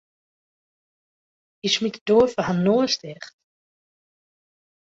Hy 1.63 1.69
smiet 1.73 1.95
de 1.97 2.01
doar 2.07 2.29
foar 2.31 2.47
har 2.47 2.57
noas 2.65 2.93
ticht. 3.01 3.33